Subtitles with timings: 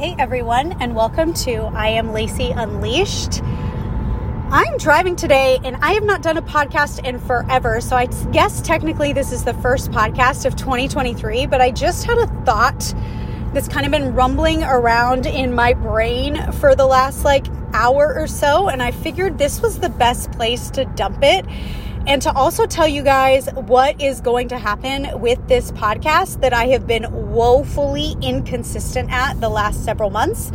[0.00, 3.42] Hey everyone, and welcome to I Am Lacey Unleashed.
[3.44, 7.82] I'm driving today and I have not done a podcast in forever.
[7.82, 12.16] So I guess technically this is the first podcast of 2023, but I just had
[12.16, 12.94] a thought
[13.52, 17.44] that's kind of been rumbling around in my brain for the last like
[17.74, 18.70] hour or so.
[18.70, 21.44] And I figured this was the best place to dump it
[22.06, 26.52] and to also tell you guys what is going to happen with this podcast that
[26.52, 30.50] I have been woefully inconsistent at the last several months.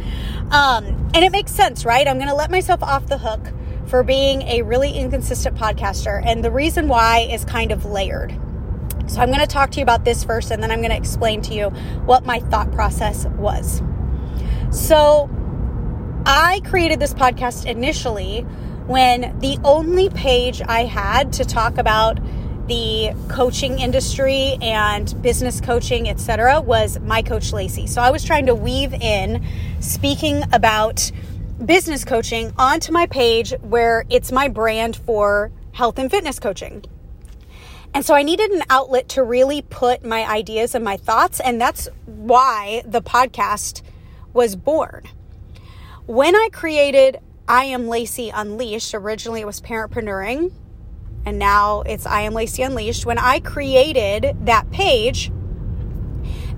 [0.51, 2.07] Um, and it makes sense, right?
[2.07, 3.53] I'm going to let myself off the hook
[3.87, 6.21] for being a really inconsistent podcaster.
[6.25, 8.31] And the reason why is kind of layered.
[9.07, 10.97] So I'm going to talk to you about this first, and then I'm going to
[10.97, 11.69] explain to you
[12.05, 13.83] what my thought process was.
[14.71, 15.29] So
[16.25, 18.45] I created this podcast initially
[18.87, 22.19] when the only page I had to talk about
[22.67, 27.87] the coaching industry and business coaching, etc., was my coach Lacey.
[27.87, 29.45] So I was trying to weave in
[29.79, 31.11] speaking about
[31.63, 36.83] business coaching onto my page where it's my brand for health and fitness coaching.
[37.93, 41.61] And so I needed an outlet to really put my ideas and my thoughts, and
[41.61, 43.81] that's why the podcast
[44.33, 45.07] was born.
[46.05, 48.95] When I created I Am Lacey Unleashed.
[48.95, 50.51] Originally, it was Parentpreneuring,
[51.27, 53.05] and now it's I Am Lacey Unleashed.
[53.05, 55.31] When I created that page,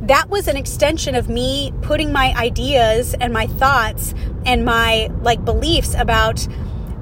[0.03, 4.13] that was an extension of me putting my ideas and my thoughts
[4.45, 6.47] and my like beliefs about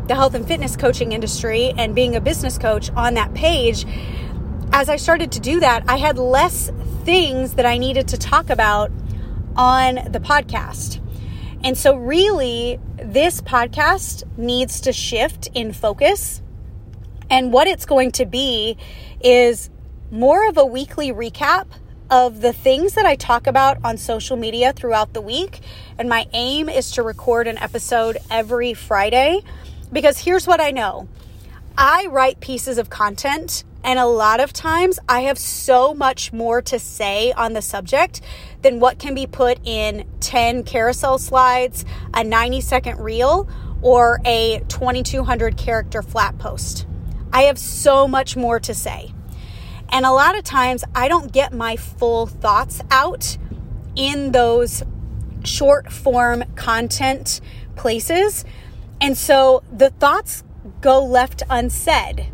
[0.08, 3.86] the health and fitness coaching industry and being a business coach on that page.
[4.72, 6.72] As I started to do that, I had less
[7.04, 8.92] things that I needed to talk about
[9.56, 11.05] on the podcast.
[11.66, 16.44] And so, really, this podcast needs to shift in focus.
[17.28, 18.78] And what it's going to be
[19.20, 19.72] is
[20.12, 21.66] more of a weekly recap
[22.12, 25.60] of the things that I talk about on social media throughout the week.
[25.98, 29.42] And my aim is to record an episode every Friday
[29.92, 31.08] because here's what I know
[31.76, 36.60] I write pieces of content and a lot of times I have so much more
[36.64, 38.20] to say on the subject
[38.64, 43.48] than what can be put in 10 carousel slides, a 90 second reel,
[43.84, 46.88] or a 2200 character flat post.
[47.32, 49.14] I have so much more to say.
[49.90, 53.38] And a lot of times I don't get my full thoughts out
[53.96, 54.82] in those
[55.44, 57.40] short form content
[57.76, 58.46] places.
[59.00, 60.44] And so the thoughts
[60.82, 62.32] go left unsaid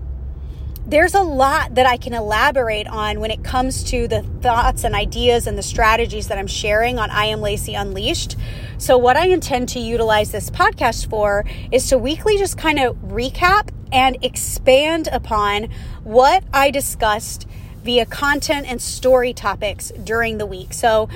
[0.85, 4.95] there's a lot that I can elaborate on when it comes to the thoughts and
[4.95, 8.35] ideas and the strategies that I'm sharing on I Am Lacey Unleashed.
[8.77, 12.95] So, what I intend to utilize this podcast for is to weekly just kind of
[12.97, 15.69] recap and expand upon
[16.03, 17.47] what I discussed
[17.83, 20.73] via content and story topics during the week.
[20.73, 21.09] So,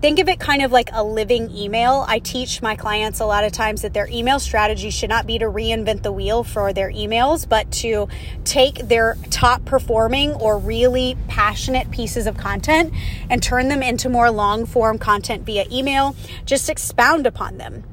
[0.00, 2.06] Think of it kind of like a living email.
[2.08, 5.38] I teach my clients a lot of times that their email strategy should not be
[5.38, 8.08] to reinvent the wheel for their emails, but to
[8.44, 12.94] take their top performing or really passionate pieces of content
[13.28, 16.16] and turn them into more long form content via email.
[16.46, 17.84] Just expound upon them.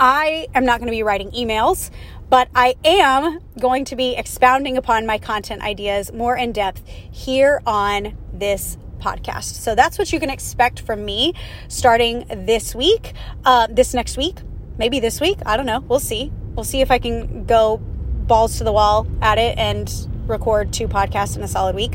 [0.00, 1.90] I am not going to be writing emails,
[2.30, 7.60] but I am going to be expounding upon my content ideas more in depth here
[7.66, 9.54] on this podcast.
[9.54, 11.34] So that's what you can expect from me
[11.68, 13.12] starting this week,
[13.44, 14.38] uh, this next week,
[14.78, 15.38] maybe this week.
[15.46, 15.80] I don't know.
[15.80, 16.32] We'll see.
[16.54, 19.92] We'll see if I can go balls to the wall at it and
[20.26, 21.94] record two podcasts in a solid week.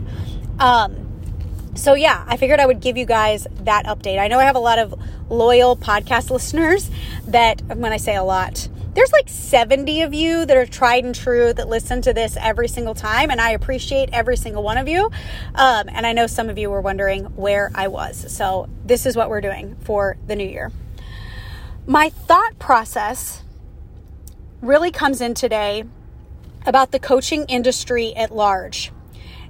[0.59, 1.05] Um,
[1.75, 4.17] so yeah, I figured I would give you guys that update.
[4.17, 4.94] I know I have a lot of
[5.29, 6.89] loyal podcast listeners
[7.27, 11.13] that when I say a lot, there's like 70 of you that are tried and
[11.13, 14.88] true that listen to this every single time, and I appreciate every single one of
[14.88, 15.11] you.
[15.53, 18.31] Um, and I know some of you were wondering where I was.
[18.33, 20.72] So, this is what we're doing for the new year.
[21.85, 23.44] My thought process
[24.61, 25.83] really comes in today
[26.66, 28.91] about the coaching industry at large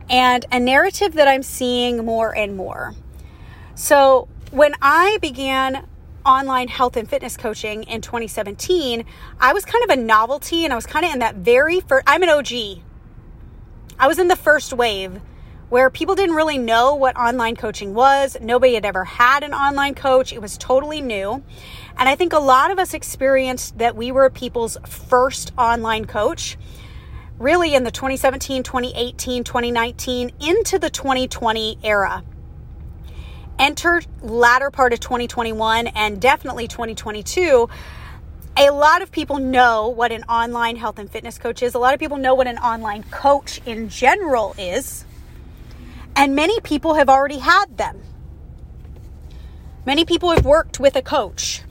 [0.10, 2.96] and a narrative that I'm seeing more and more.
[3.76, 5.88] So, when I began
[6.26, 9.06] online health and fitness coaching in 2017,
[9.40, 12.04] I was kind of a novelty and I was kind of in that very first,
[12.08, 12.82] I'm an OG.
[13.98, 15.22] I was in the first wave
[15.70, 18.38] where people didn't really know what online coaching was.
[18.42, 20.32] Nobody had ever had an online coach.
[20.34, 21.44] It was totally new.
[21.98, 26.58] And I think a lot of us experienced that we were people's first online coach
[27.40, 32.24] really in the 2017, 2018, 2019 into the 2020 era
[33.60, 37.70] enter latter part of 2021 and definitely 2022
[38.58, 41.76] a lot of people know what an online health and fitness coach is.
[41.76, 45.06] A lot of people know what an online coach in general is.
[46.16, 48.02] And many people have already had them.
[49.86, 51.64] Many people have worked with a coach.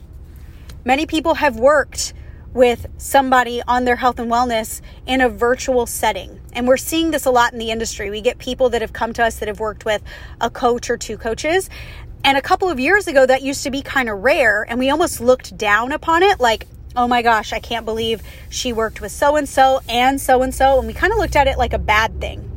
[0.83, 2.13] Many people have worked
[2.55, 6.39] with somebody on their health and wellness in a virtual setting.
[6.53, 8.09] And we're seeing this a lot in the industry.
[8.09, 10.01] We get people that have come to us that have worked with
[10.39, 11.69] a coach or two coaches.
[12.23, 14.89] And a couple of years ago, that used to be kind of rare, and we
[14.89, 16.65] almost looked down upon it like,
[16.95, 20.55] oh my gosh, I can't believe she worked with so and so and so and
[20.55, 20.79] so.
[20.79, 22.51] And we kind of looked at it like a bad thing.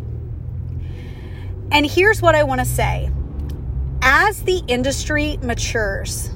[1.73, 3.11] And here's what I want to say
[4.01, 6.31] as the industry matures,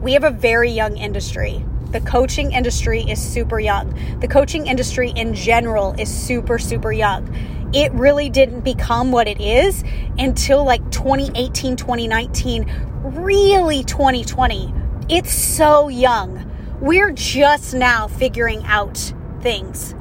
[0.00, 1.64] we have a very young industry.
[1.92, 3.94] The coaching industry is super young.
[4.20, 7.28] The coaching industry in general is super, super young.
[7.74, 9.84] It really didn't become what it is
[10.18, 12.72] until like 2018, 2019,
[13.02, 14.74] really 2020.
[15.10, 16.50] It's so young.
[16.80, 18.96] We're just now figuring out
[19.40, 19.94] things.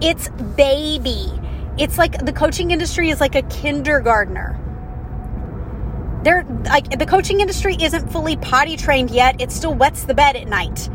[0.00, 1.32] It's baby.
[1.78, 4.60] It's like the coaching industry is like a kindergartner
[6.24, 9.40] they're like the coaching industry isn't fully potty trained yet.
[9.40, 10.88] It still wets the bed at night.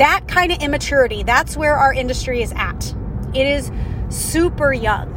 [0.00, 2.94] That kind of immaturity, that's where our industry is at.
[3.34, 3.70] It is
[4.08, 5.14] super young.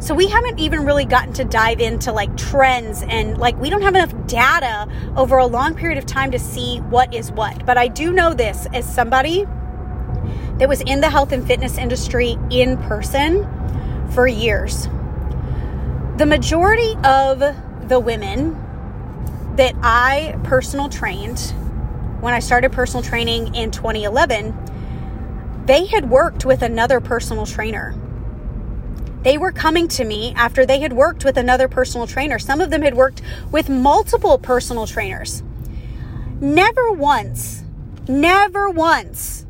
[0.00, 3.82] So we haven't even really gotten to dive into like trends and like we don't
[3.82, 7.64] have enough data over a long period of time to see what is what.
[7.64, 9.44] But I do know this as somebody
[10.58, 13.46] that was in the health and fitness industry in person
[14.10, 14.88] for years.
[16.16, 17.38] The majority of
[17.88, 18.54] the women
[19.54, 21.54] that I personal trained
[22.20, 27.94] when I started personal training in 2011, they had worked with another personal trainer.
[29.22, 32.38] They were coming to me after they had worked with another personal trainer.
[32.38, 33.20] Some of them had worked
[33.50, 35.42] with multiple personal trainers.
[36.40, 37.62] Never once,
[38.08, 39.46] never once,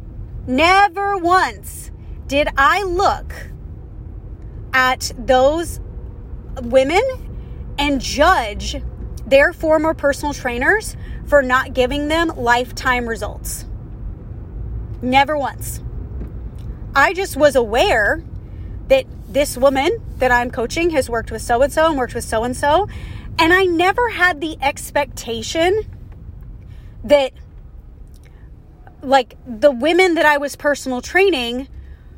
[0.47, 1.91] never once
[2.27, 3.33] did I look
[4.73, 5.81] at those
[6.63, 7.03] women
[7.79, 8.77] and judge
[9.27, 10.97] their former personal trainers
[11.31, 13.65] for not giving them lifetime results.
[15.01, 15.81] Never once.
[16.95, 18.23] I just was aware
[18.89, 22.25] that this woman that I'm coaching has worked with so and so and worked with
[22.25, 22.89] so and so.
[23.39, 25.83] And I never had the expectation
[27.05, 27.33] that,
[29.01, 31.69] like, the women that I was personal training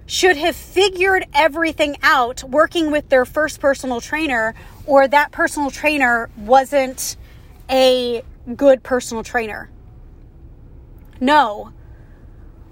[0.06, 4.54] should have figured everything out working with their first personal trainer
[4.86, 7.16] or that personal trainer wasn't
[7.70, 8.22] a
[8.56, 9.70] good personal trainer.
[11.20, 11.72] No.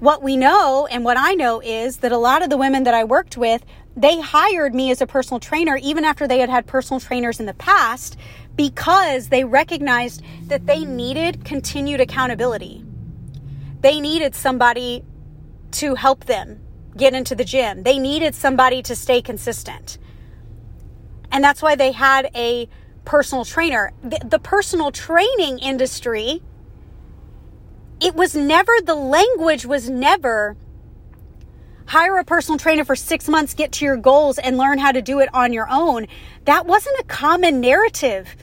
[0.00, 2.94] What we know and what I know is that a lot of the women that
[2.94, 3.64] I worked with,
[3.96, 7.46] they hired me as a personal trainer even after they had had personal trainers in
[7.46, 8.16] the past
[8.56, 12.84] because they recognized that they needed continued accountability.
[13.80, 15.04] They needed somebody
[15.72, 16.60] to help them
[16.96, 17.82] get into the gym.
[17.82, 19.98] They needed somebody to stay consistent.
[21.32, 22.68] And that's why they had a
[23.04, 23.92] personal trainer.
[24.02, 26.42] The, the, personal training industry,
[28.00, 30.56] it was never, the language was never
[31.86, 35.02] hire a personal trainer for six months, get to your goals, and learn how to
[35.02, 36.06] do it on your own.
[36.44, 38.36] That wasn't a common narrative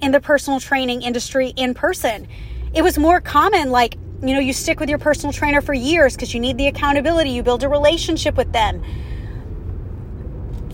[0.00, 2.26] in the personal training industry in person.
[2.74, 6.14] It was more common, like, you know, you stick with your personal trainer for years
[6.14, 8.82] because you need the accountability, you build a relationship with them.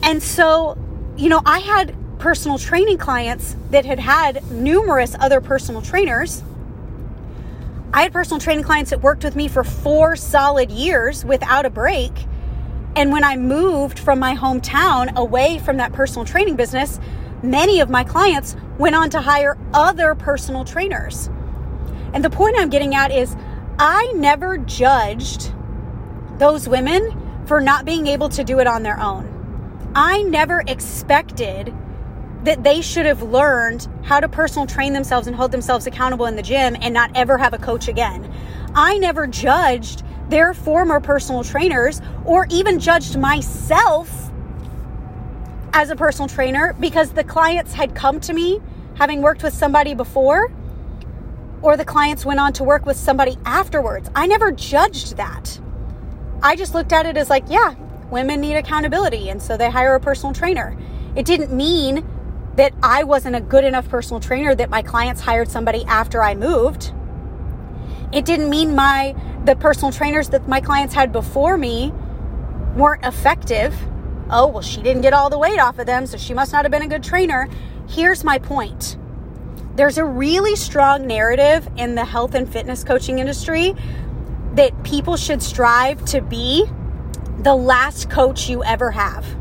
[0.02, 0.78] And so
[1.20, 6.44] you know, I had personal training clients that had had numerous other personal trainers.
[7.94, 11.70] I had personal training clients that worked with me for four solid years without a
[11.70, 12.12] break.
[12.94, 17.00] And when I moved from my hometown away from that personal training business,
[17.42, 21.30] many of my clients went on to hire other personal trainers.
[22.12, 23.34] And the point I'm getting at is
[23.78, 25.52] I never judged
[26.36, 29.26] those women for not being able to do it on their own.
[29.94, 31.74] I never expected
[32.44, 36.36] that they should have learned how to personal train themselves and hold themselves accountable in
[36.36, 38.32] the gym and not ever have a coach again.
[38.74, 44.30] I never judged their former personal trainers or even judged myself
[45.72, 48.60] as a personal trainer because the clients had come to me
[48.94, 50.50] having worked with somebody before
[51.62, 54.10] or the clients went on to work with somebody afterwards.
[54.14, 55.60] I never judged that.
[56.42, 57.74] I just looked at it as like, yeah,
[58.10, 60.76] women need accountability, and so they hire a personal trainer.
[61.16, 62.06] It didn't mean
[62.60, 66.34] that I wasn't a good enough personal trainer that my clients hired somebody after I
[66.34, 66.92] moved.
[68.12, 71.90] It didn't mean my the personal trainers that my clients had before me
[72.76, 73.74] weren't effective.
[74.28, 76.66] Oh, well, she didn't get all the weight off of them, so she must not
[76.66, 77.48] have been a good trainer.
[77.88, 78.98] Here's my point.
[79.76, 83.74] There's a really strong narrative in the health and fitness coaching industry
[84.56, 86.66] that people should strive to be
[87.38, 89.39] the last coach you ever have.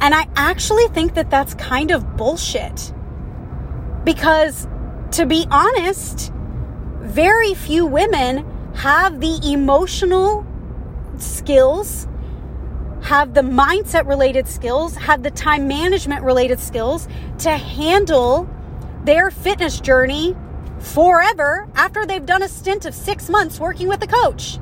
[0.00, 2.92] And I actually think that that's kind of bullshit
[4.04, 4.66] because
[5.12, 6.32] to be honest,
[7.00, 10.46] very few women have the emotional
[11.18, 12.06] skills,
[13.02, 18.48] have the mindset related skills, have the time management related skills to handle
[19.04, 20.36] their fitness journey
[20.78, 24.58] forever after they've done a stint of six months working with a coach.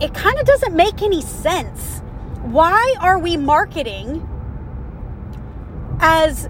[0.00, 2.02] It kind of doesn't make any sense.
[2.44, 4.28] Why are we marketing
[6.00, 6.48] as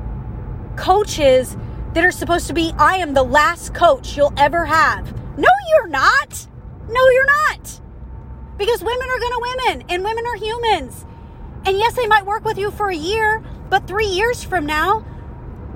[0.76, 1.56] coaches
[1.94, 5.12] that are supposed to be, I am the last coach you'll ever have.
[5.38, 6.48] No, you're not.
[6.88, 7.80] No, you're not.
[8.58, 11.06] Because women are going to women and women are humans.
[11.64, 15.04] And yes, they might work with you for a year, but three years from now,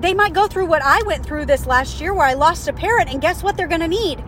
[0.01, 2.73] they might go through what I went through this last year where I lost a
[2.73, 3.09] parent.
[3.09, 4.23] And guess what they're going to need?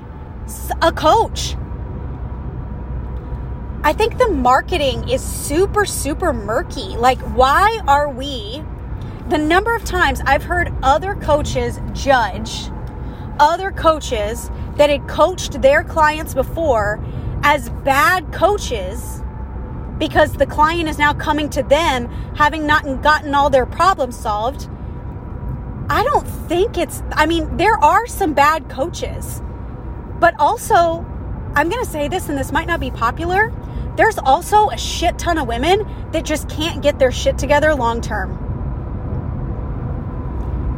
[0.81, 1.55] A coach.
[3.83, 6.95] I think the marketing is super, super murky.
[6.97, 8.63] Like, why are we
[9.29, 12.69] the number of times I've heard other coaches judge
[13.41, 17.03] other coaches that had coached their clients before
[17.43, 19.21] as bad coaches
[19.97, 24.69] because the client is now coming to them having not gotten all their problems solved.
[25.89, 29.41] I don't think it's, I mean, there are some bad coaches,
[30.19, 31.05] but also,
[31.55, 33.51] I'm going to say this, and this might not be popular.
[33.97, 38.01] There's also a shit ton of women that just can't get their shit together long
[38.01, 38.37] term.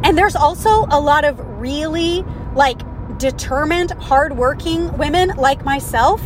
[0.04, 2.80] And there's also a lot of really like
[3.18, 6.20] determined, hardworking women like myself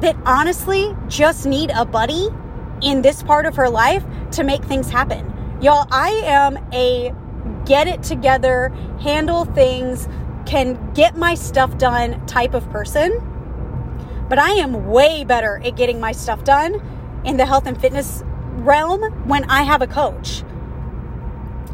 [0.00, 2.28] that honestly just need a buddy
[2.82, 5.58] in this part of her life to make things happen.
[5.60, 7.14] Y'all, I am a
[7.64, 8.68] get it together,
[9.00, 10.08] handle things,
[10.46, 13.33] can get my stuff done type of person.
[14.28, 16.80] But I am way better at getting my stuff done
[17.24, 18.22] in the health and fitness
[18.56, 20.42] realm when I have a coach.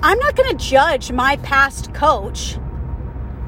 [0.02, 2.57] I'm not going to judge my past coach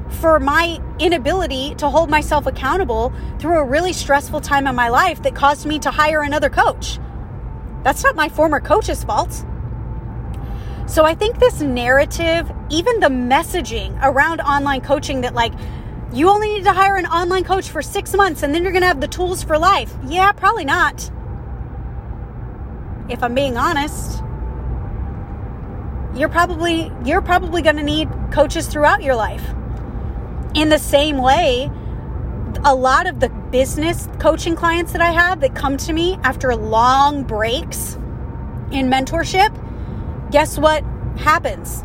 [0.09, 5.23] for my inability to hold myself accountable through a really stressful time in my life
[5.23, 6.99] that caused me to hire another coach.
[7.83, 9.43] That's not my former coach's fault.
[10.85, 15.53] So I think this narrative, even the messaging around online coaching that, like,
[16.13, 18.83] you only need to hire an online coach for six months and then you're going
[18.83, 19.93] to have the tools for life.
[20.05, 21.09] Yeah, probably not.
[23.09, 24.23] If I'm being honest
[26.15, 29.43] you're probably you're probably going to need coaches throughout your life.
[30.53, 31.71] In the same way,
[32.63, 36.55] a lot of the business coaching clients that I have that come to me after
[36.55, 37.95] long breaks
[38.71, 39.51] in mentorship,
[40.31, 40.83] guess what
[41.17, 41.83] happens?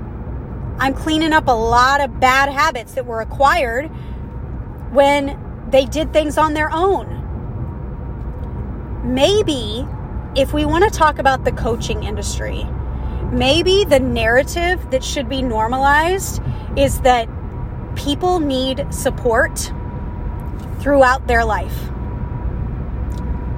[0.78, 3.90] I'm cleaning up a lot of bad habits that were acquired
[4.90, 5.38] when
[5.70, 7.14] they did things on their own.
[9.04, 9.86] Maybe
[10.34, 12.66] if we want to talk about the coaching industry,
[13.32, 16.40] maybe the narrative that should be normalized
[16.76, 17.28] is that
[17.96, 19.72] people need support
[20.80, 21.90] throughout their life.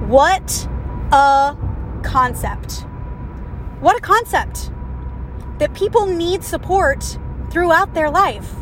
[0.07, 0.67] What
[1.11, 1.55] a
[2.03, 2.85] concept!
[3.79, 4.71] What a concept
[5.59, 7.17] that people need support
[7.49, 8.60] throughout their life.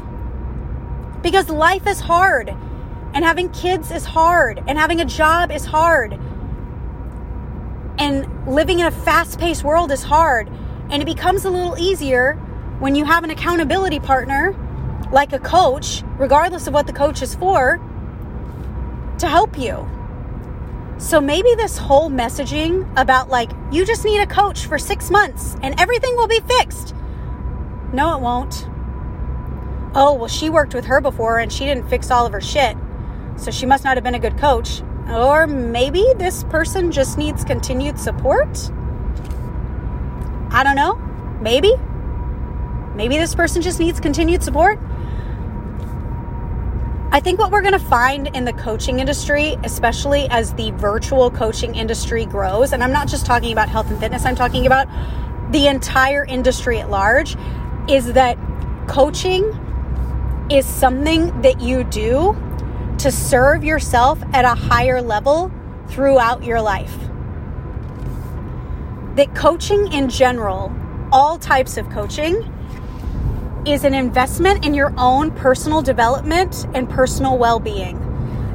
[1.21, 2.49] Because life is hard,
[3.13, 6.19] and having kids is hard, and having a job is hard,
[7.99, 10.49] and living in a fast paced world is hard
[10.89, 12.33] and it becomes a little easier
[12.79, 14.55] when you have an accountability partner,
[15.11, 17.77] like a coach, regardless of what the coach is for,
[19.19, 19.87] to help you.
[20.97, 25.55] So maybe this whole messaging about like, you just need a coach for six months
[25.61, 26.95] and everything will be fixed.
[27.93, 28.68] No, it won't.
[29.95, 32.77] Oh, well, she worked with her before and she didn't fix all of her shit.
[33.37, 34.81] So she must not have been a good coach.
[35.09, 38.71] Or maybe this person just needs continued support.
[40.51, 40.95] I don't know.
[41.41, 41.73] Maybe.
[42.95, 44.77] Maybe this person just needs continued support.
[47.11, 51.31] I think what we're going to find in the coaching industry, especially as the virtual
[51.31, 54.87] coaching industry grows, and I'm not just talking about health and fitness, I'm talking about
[55.51, 57.35] the entire industry at large,
[57.87, 58.37] is that
[58.87, 59.43] coaching
[60.49, 62.35] is something that you do
[62.97, 65.51] to serve yourself at a higher level
[65.87, 67.09] throughout your life
[69.19, 70.73] that coaching in general,
[71.11, 72.35] all types of coaching,
[73.67, 77.97] is an investment in your own personal development and personal well being.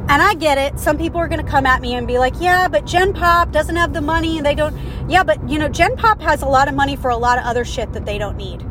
[0.08, 0.80] And I get it.
[0.80, 3.52] Some people are going to come at me and be like, yeah, but Gen Pop
[3.52, 4.74] doesn't have the money and they don't.
[5.06, 7.44] Yeah, but you know, Gen Pop has a lot of money for a lot of
[7.44, 8.64] other shit that they don't need.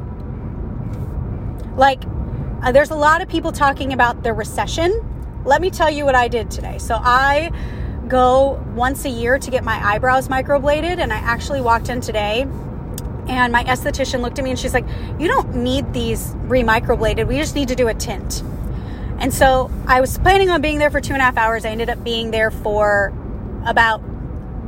[1.77, 2.03] Like,
[2.63, 5.41] uh, there's a lot of people talking about the recession.
[5.45, 6.77] Let me tell you what I did today.
[6.77, 7.51] So I
[8.07, 12.47] go once a year to get my eyebrows microbladed, and I actually walked in today
[13.27, 14.85] And my esthetician looked at me and she's like,
[15.19, 17.27] You don't need these remicrobladed.
[17.27, 18.43] We just need to do a tint.
[19.19, 21.63] And so I was planning on being there for two and a half hours.
[21.65, 23.13] I ended up being there for
[23.65, 24.01] about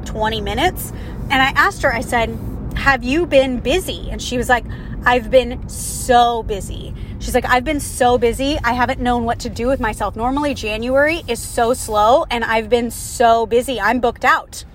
[0.06, 0.92] 20 minutes.
[1.30, 2.38] And I asked her, I said,
[2.78, 4.10] Have you been busy?
[4.10, 4.66] And she was like,
[5.06, 6.94] I've been so busy.
[7.20, 8.58] She's like, I've been so busy.
[8.64, 10.16] I haven't known what to do with myself.
[10.16, 13.80] Normally, January is so slow, and I've been so busy.
[13.80, 14.66] I'm booked out.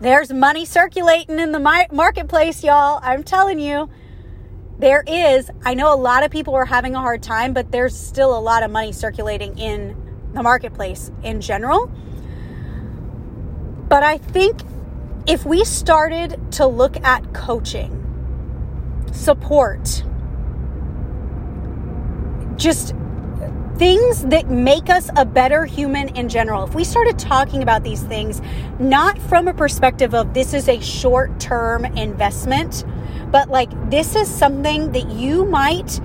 [0.00, 3.00] There's money circulating in the marketplace, y'all.
[3.02, 3.88] I'm telling you,
[4.78, 5.50] there is.
[5.64, 8.40] I know a lot of people are having a hard time, but there's still a
[8.40, 9.96] lot of money circulating in
[10.34, 11.86] the marketplace in general.
[13.88, 14.62] But I think
[15.26, 18.03] if we started to look at coaching,
[19.14, 20.04] support,
[22.56, 22.94] just
[23.76, 26.64] things that make us a better human in general.
[26.64, 28.40] If we started talking about these things,
[28.78, 32.84] not from a perspective of this is a short term investment,
[33.30, 36.00] but like this is something that you might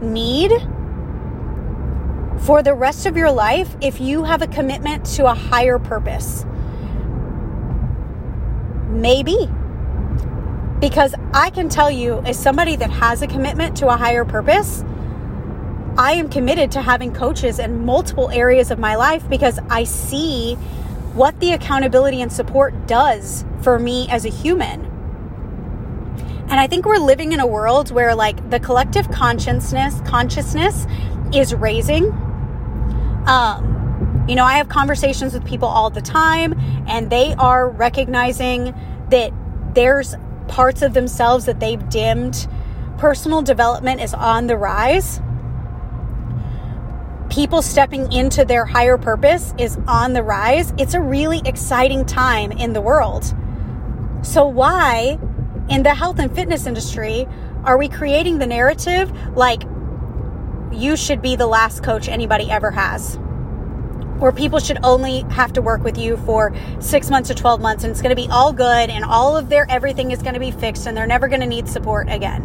[0.00, 0.50] need
[2.40, 6.44] for the rest of your life if you have a commitment to a higher purpose.
[8.88, 9.48] Maybe.
[10.80, 14.84] Because I can tell you, as somebody that has a commitment to a higher purpose,
[15.96, 20.54] I am committed to having coaches in multiple areas of my life because I see
[21.14, 24.84] what the accountability and support does for me as a human.
[26.50, 30.86] And I think we're living in a world where like the collective consciousness consciousness
[31.32, 32.12] is raising.
[33.26, 36.54] Um, you know, I have conversations with people all the time
[36.86, 38.74] and they are recognizing
[39.08, 39.32] that
[39.74, 40.14] there's
[40.52, 42.46] parts of themselves that they've dimmed.
[42.98, 45.20] Personal development is on the rise
[47.32, 52.52] people stepping into their higher purpose is on the rise, it's a really exciting time
[52.52, 53.24] in the world.
[54.20, 55.18] So, why
[55.70, 57.26] in the health and fitness industry
[57.64, 59.62] are we creating the narrative like
[60.72, 63.18] you should be the last coach anybody ever has?
[64.22, 67.82] Where people should only have to work with you for six months to 12 months
[67.82, 70.38] and it's going to be all good and all of their everything is going to
[70.38, 72.40] be fixed and they're never going to need support again.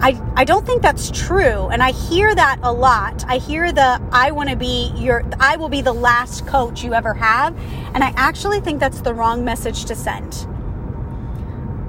[0.00, 1.68] I, I don't think that's true.
[1.68, 3.26] And I hear that a lot.
[3.28, 6.94] I hear the I want to be your I will be the last coach you
[6.94, 7.54] ever have.
[7.92, 10.46] And I actually think that's the wrong message to send.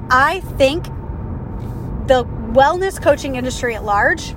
[0.10, 0.84] I think
[2.08, 4.36] the wellness coaching industry at large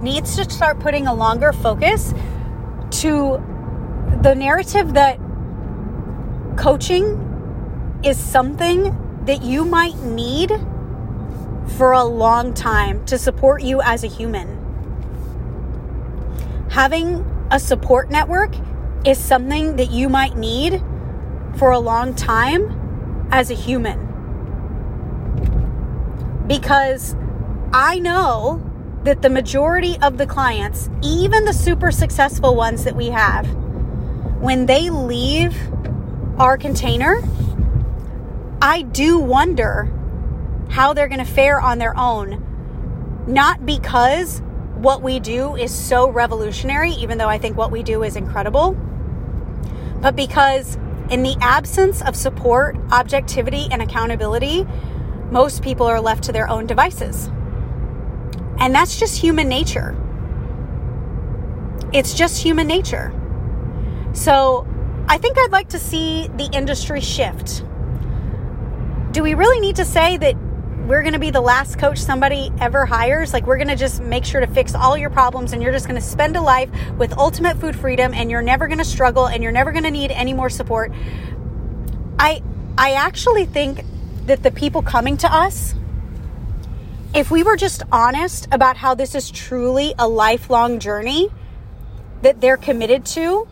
[0.00, 2.14] needs to start putting a longer focus
[3.02, 3.40] to
[4.22, 5.18] the narrative that
[6.56, 10.50] coaching is something that you might need
[11.76, 14.48] for a long time to support you as a human.
[16.70, 18.54] Having a support network
[19.06, 20.82] is something that you might need
[21.56, 24.06] for a long time as a human.
[26.48, 27.14] Because
[27.72, 28.67] I know
[29.04, 33.46] that the majority of the clients, even the super successful ones that we have,
[34.40, 35.56] when they leave
[36.38, 37.22] our container,
[38.60, 39.90] I do wonder
[40.68, 42.44] how they're going to fare on their own,
[43.26, 44.42] not because
[44.74, 48.76] what we do is so revolutionary, even though I think what we do is incredible,
[50.00, 50.76] but because
[51.10, 54.66] in the absence of support, objectivity, and accountability,
[55.30, 57.30] most people are left to their own devices.
[58.58, 59.96] And that's just human nature.
[61.92, 63.12] It's just human nature.
[64.12, 64.66] So
[65.08, 67.64] I think I'd like to see the industry shift.
[69.12, 70.36] Do we really need to say that
[70.88, 73.34] we're going to be the last coach somebody ever hires.
[73.34, 75.86] Like, we're going to just make sure to fix all your problems, and you're just
[75.86, 79.26] going to spend a life with ultimate food freedom, and you're never going to struggle,
[79.26, 80.90] and you're never going to need any more support.
[82.18, 82.42] I,
[82.78, 83.84] I actually think
[84.24, 85.74] that the people coming to us,
[87.14, 91.28] if we were just honest about how this is truly a lifelong journey
[92.22, 93.48] that they're committed to,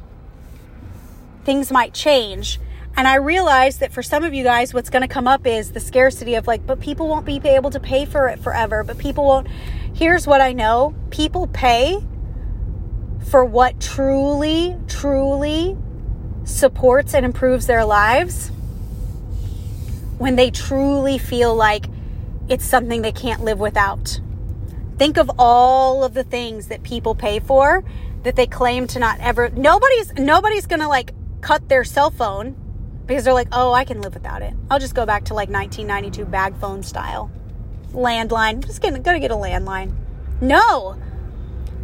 [1.45, 2.61] things might change
[2.97, 5.73] and I realize that for some of you guys, what's going to come up is
[5.73, 8.83] the scarcity of like, but people won't be able to pay for it forever.
[8.83, 9.49] But people won't.
[9.95, 11.99] Here's what I know people pay
[13.31, 15.77] for what truly, truly
[16.45, 18.49] supports and improves their lives
[20.17, 21.87] when they truly feel like
[22.49, 24.21] it's something they can't live without.
[24.99, 27.85] Think of all of the things that people pay for
[28.23, 32.57] that they claim to not ever nobody's nobody's going to like cut their cell phone
[33.07, 34.55] because they're like, oh, I can live without it.
[34.71, 37.31] I'll just go back to like 1992 bag phone style.
[37.93, 38.55] Landline.
[38.55, 39.95] I'm Just gonna, go to get a landline.
[40.41, 40.97] No.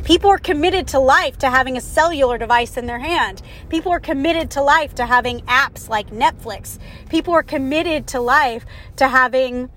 [0.04, 3.40] People are committed to life to having a cellular device in their hand.
[3.68, 6.78] People are committed to life to having apps like Netflix.
[7.08, 9.70] People are committed to life to having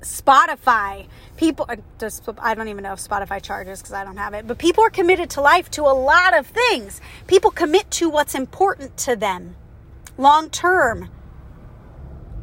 [0.00, 1.06] Spotify.
[1.36, 1.76] People, uh,
[2.38, 4.90] I don't even know if Spotify charges because I don't have it, but people are
[4.90, 7.00] committed to life to a lot of things.
[7.26, 9.56] People commit to what's important to them
[10.18, 11.10] long term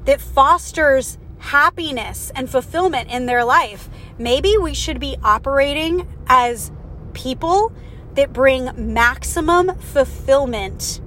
[0.06, 3.90] that fosters happiness and fulfillment in their life.
[4.18, 6.72] Maybe we should be operating as
[7.14, 7.72] people
[8.16, 11.02] that bring maximum fulfillment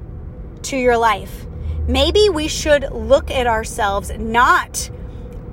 [0.62, 1.46] to your life.
[1.86, 4.90] Maybe we should look at ourselves not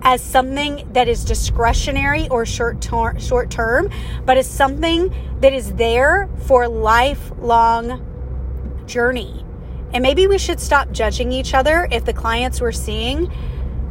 [0.04, 3.89] as something that is discretionary or short term, short term,
[4.26, 8.06] but as something that is there for lifelong
[8.86, 9.46] journey.
[9.94, 13.32] And maybe we should stop judging each other if the clients we're seeing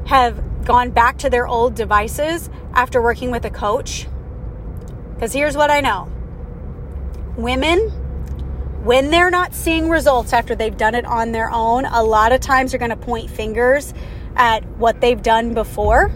[0.07, 4.07] have gone back to their old devices after working with a coach.
[5.15, 6.11] Because here's what I know
[7.37, 7.79] women,
[8.85, 12.41] when they're not seeing results after they've done it on their own, a lot of
[12.41, 13.95] times they're going to point fingers
[14.37, 16.11] at what they've done before.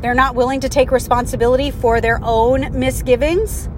[0.00, 3.68] They're not willing to take responsibility for their own misgivings.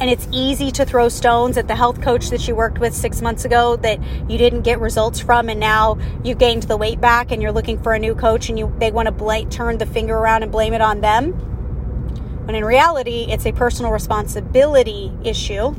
[0.00, 3.22] And it's easy to throw stones at the health coach that you worked with six
[3.22, 7.30] months ago that you didn't get results from, and now you've gained the weight back,
[7.30, 9.86] and you're looking for a new coach, and you they want to bl- turn the
[9.86, 11.32] finger around and blame it on them.
[12.44, 15.76] When in reality, it's a personal responsibility issue.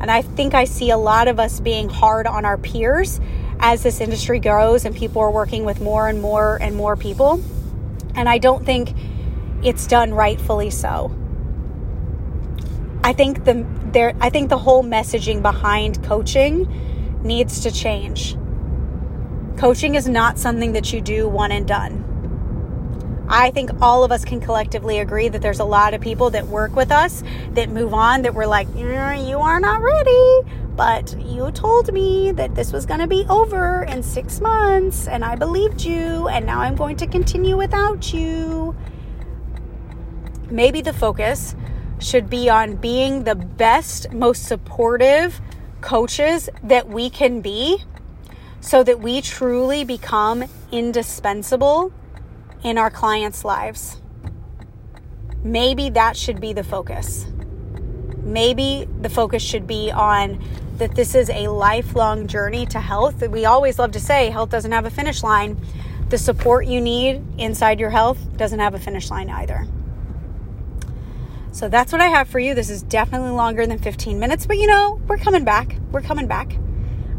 [0.00, 3.18] And I think I see a lot of us being hard on our peers
[3.72, 7.42] as this industry grows and people are working with more and more and more people.
[8.14, 8.94] And I don't think
[9.64, 11.12] it's done rightfully so.
[13.02, 18.36] I think the there I think the whole messaging behind coaching needs to change.
[19.56, 22.04] Coaching is not something that you do one and done.
[23.28, 26.46] I think all of us can collectively agree that there's a lot of people that
[26.46, 27.24] work with us
[27.54, 30.42] that move on that we're like, you are not ready,
[30.76, 35.24] but you told me that this was going to be over in six months, and
[35.24, 38.76] I believed you, and now I'm going to continue without you.
[40.50, 41.56] Maybe the focus
[41.98, 45.40] should be on being the best, most supportive
[45.80, 47.78] coaches that we can be
[48.60, 51.92] so that we truly become indispensable
[52.62, 54.00] in our clients' lives.
[55.42, 57.26] Maybe that should be the focus.
[58.26, 60.42] Maybe the focus should be on
[60.78, 63.26] that this is a lifelong journey to health.
[63.26, 65.58] We always love to say health doesn't have a finish line.
[66.08, 69.66] The support you need inside your health doesn't have a finish line either.
[71.52, 72.54] So that's what I have for you.
[72.54, 75.76] This is definitely longer than 15 minutes, but you know, we're coming back.
[75.92, 76.56] We're coming back.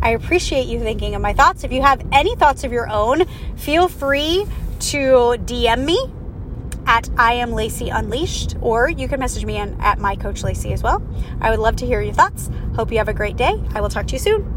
[0.01, 1.63] I appreciate you thinking of my thoughts.
[1.63, 4.45] If you have any thoughts of your own, feel free
[4.79, 6.11] to DM me
[6.87, 10.81] at I am Lacey Unleashed, or you can message me at my coach Lacey as
[10.81, 11.05] well.
[11.41, 12.49] I would love to hear your thoughts.
[12.75, 13.61] Hope you have a great day.
[13.75, 14.56] I will talk to you soon.